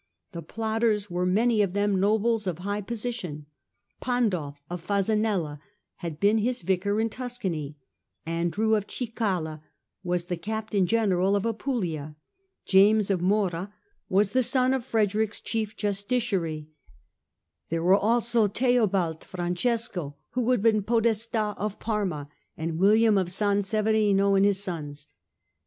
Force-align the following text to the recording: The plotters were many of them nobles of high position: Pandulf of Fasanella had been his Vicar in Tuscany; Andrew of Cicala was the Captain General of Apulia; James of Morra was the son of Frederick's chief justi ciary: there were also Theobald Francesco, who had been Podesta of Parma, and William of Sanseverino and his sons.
The 0.31 0.41
plotters 0.41 1.11
were 1.11 1.27
many 1.27 1.61
of 1.61 1.73
them 1.73 1.99
nobles 1.99 2.47
of 2.47 2.57
high 2.57 2.81
position: 2.81 3.45
Pandulf 4.01 4.55
of 4.67 4.83
Fasanella 4.83 5.59
had 5.97 6.19
been 6.19 6.39
his 6.39 6.63
Vicar 6.63 6.99
in 6.99 7.07
Tuscany; 7.07 7.77
Andrew 8.25 8.73
of 8.73 8.87
Cicala 8.87 9.61
was 10.03 10.25
the 10.25 10.37
Captain 10.37 10.87
General 10.87 11.35
of 11.35 11.45
Apulia; 11.45 12.15
James 12.65 13.11
of 13.11 13.21
Morra 13.21 13.71
was 14.09 14.31
the 14.31 14.41
son 14.41 14.73
of 14.73 14.83
Frederick's 14.83 15.39
chief 15.39 15.77
justi 15.77 16.17
ciary: 16.19 16.65
there 17.69 17.83
were 17.83 17.95
also 17.95 18.47
Theobald 18.47 19.23
Francesco, 19.23 20.15
who 20.31 20.49
had 20.49 20.63
been 20.63 20.81
Podesta 20.81 21.53
of 21.59 21.77
Parma, 21.77 22.27
and 22.57 22.79
William 22.79 23.19
of 23.19 23.27
Sanseverino 23.27 24.33
and 24.35 24.47
his 24.47 24.63
sons. 24.63 25.05